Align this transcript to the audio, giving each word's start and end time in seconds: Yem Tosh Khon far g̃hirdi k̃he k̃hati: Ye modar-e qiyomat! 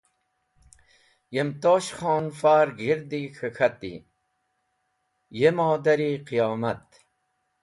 Yem 1.35 1.49
Tosh 1.61 1.91
Khon 1.97 2.25
far 2.39 2.67
g̃hirdi 2.77 3.21
k̃he 3.35 3.49
k̃hati: 3.55 3.93
Ye 5.39 5.49
modar-e 5.57 6.11
qiyomat! 6.27 6.87